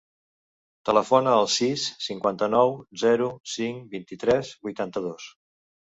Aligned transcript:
Telefona 0.89 1.33
al 1.41 1.49
sis, 1.57 1.83
cinquanta-nou, 2.07 2.73
zero, 3.05 3.31
cinc, 3.57 3.87
vint-i-tres, 3.95 4.55
vuitanta-dos. 4.69 5.33